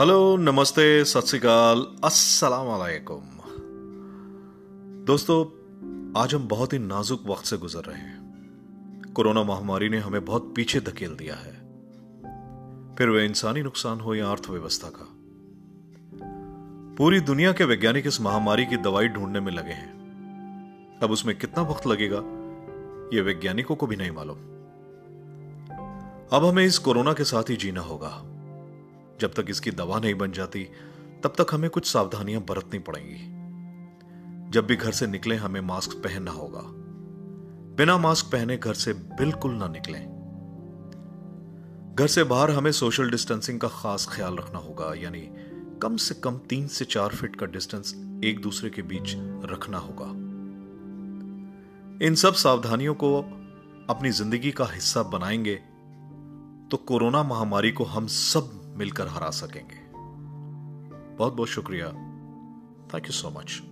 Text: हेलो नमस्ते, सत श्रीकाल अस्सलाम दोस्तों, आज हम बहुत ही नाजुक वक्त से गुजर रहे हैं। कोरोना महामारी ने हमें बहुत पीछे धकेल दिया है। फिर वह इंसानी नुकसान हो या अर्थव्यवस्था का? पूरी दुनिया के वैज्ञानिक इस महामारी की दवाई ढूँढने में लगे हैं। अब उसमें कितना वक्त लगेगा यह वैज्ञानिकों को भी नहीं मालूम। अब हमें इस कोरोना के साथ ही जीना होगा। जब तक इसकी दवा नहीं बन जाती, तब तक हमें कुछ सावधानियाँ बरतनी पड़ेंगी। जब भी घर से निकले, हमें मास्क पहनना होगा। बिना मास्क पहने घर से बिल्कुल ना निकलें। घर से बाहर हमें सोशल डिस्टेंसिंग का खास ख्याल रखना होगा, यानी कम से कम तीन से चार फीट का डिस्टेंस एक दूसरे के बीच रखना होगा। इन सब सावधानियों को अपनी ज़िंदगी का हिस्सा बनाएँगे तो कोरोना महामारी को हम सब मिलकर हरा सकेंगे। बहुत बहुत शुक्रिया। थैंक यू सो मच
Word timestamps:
हेलो 0.00 0.36
नमस्ते, 0.36 1.04
सत 1.04 1.20
श्रीकाल 1.20 1.86
अस्सलाम 2.04 2.66
दोस्तों, 5.04 5.44
आज 6.22 6.34
हम 6.34 6.48
बहुत 6.48 6.72
ही 6.72 6.78
नाजुक 6.78 7.22
वक्त 7.26 7.44
से 7.44 7.56
गुजर 7.56 7.78
रहे 7.78 7.98
हैं। 7.98 8.34
कोरोना 9.12 9.42
महामारी 9.42 9.88
ने 9.88 9.98
हमें 9.98 10.24
बहुत 10.24 10.52
पीछे 10.56 10.80
धकेल 10.80 11.14
दिया 11.14 11.34
है। 11.34 11.52
फिर 12.94 13.08
वह 13.08 13.22
इंसानी 13.22 13.62
नुकसान 13.62 14.00
हो 14.00 14.14
या 14.14 14.30
अर्थव्यवस्था 14.30 14.88
का? 14.88 15.08
पूरी 16.96 17.20
दुनिया 17.20 17.52
के 17.52 17.64
वैज्ञानिक 17.64 18.06
इस 18.06 18.20
महामारी 18.20 18.66
की 18.66 18.76
दवाई 18.76 19.08
ढूँढने 19.08 19.40
में 19.40 19.52
लगे 19.52 19.72
हैं। 19.72 19.92
अब 21.02 21.10
उसमें 21.10 21.38
कितना 21.38 21.62
वक्त 21.62 21.86
लगेगा 21.86 22.18
यह 23.16 23.22
वैज्ञानिकों 23.22 23.76
को 23.76 23.86
भी 23.86 23.96
नहीं 23.96 24.10
मालूम। 24.10 24.36
अब 26.32 26.44
हमें 26.44 26.64
इस 26.64 26.78
कोरोना 26.78 27.12
के 27.12 27.24
साथ 27.24 27.42
ही 27.42 27.56
जीना 27.56 27.80
होगा। 27.80 28.29
जब 29.20 29.32
तक 29.34 29.46
इसकी 29.48 29.70
दवा 29.70 29.98
नहीं 29.98 30.14
बन 30.14 30.32
जाती, 30.32 30.64
तब 31.24 31.32
तक 31.38 31.46
हमें 31.50 31.70
कुछ 31.70 31.86
सावधानियाँ 31.86 32.42
बरतनी 32.42 32.78
पड़ेंगी। 32.78 33.40
जब 34.50 34.66
भी 34.66 34.76
घर 34.76 34.92
से 34.92 35.06
निकले, 35.06 35.36
हमें 35.36 35.60
मास्क 35.60 35.92
पहनना 35.92 36.30
होगा। 36.30 36.62
बिना 37.76 37.98
मास्क 37.98 38.26
पहने 38.26 38.56
घर 38.56 38.74
से 38.74 38.92
बिल्कुल 38.92 39.54
ना 39.54 39.68
निकलें। 39.68 40.20
घर 41.98 42.06
से 42.06 42.24
बाहर 42.24 42.50
हमें 42.50 42.72
सोशल 42.72 43.10
डिस्टेंसिंग 43.10 43.60
का 43.60 43.68
खास 43.68 44.08
ख्याल 44.10 44.36
रखना 44.36 44.58
होगा, 44.58 44.94
यानी 44.94 45.28
कम 45.82 45.96
से 45.96 46.14
कम 46.14 46.38
तीन 46.38 46.66
से 46.66 46.84
चार 46.84 47.08
फीट 47.08 47.36
का 47.36 47.46
डिस्टेंस 47.46 47.94
एक 48.24 48.40
दूसरे 48.42 48.70
के 48.70 48.82
बीच 48.82 49.14
रखना 49.44 49.78
होगा। 49.78 50.10
इन 52.06 52.14
सब 52.14 52.34
सावधानियों 52.34 52.94
को 52.94 53.20
अपनी 53.90 54.10
ज़िंदगी 54.10 54.50
का 54.50 54.64
हिस्सा 54.64 55.02
बनाएँगे 55.02 55.54
तो 56.70 56.76
कोरोना 56.76 57.22
महामारी 57.22 57.70
को 57.72 57.84
हम 57.84 58.06
सब 58.06 58.59
मिलकर 58.76 59.08
हरा 59.08 59.30
सकेंगे। 59.30 59.90
बहुत 61.16 61.32
बहुत 61.32 61.48
शुक्रिया। 61.48 61.86
थैंक 62.94 63.06
यू 63.06 63.12
सो 63.12 63.30
मच 63.30 63.62